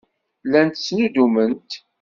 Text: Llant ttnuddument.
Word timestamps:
Llant 0.45 0.75
ttnuddument. 0.81 1.71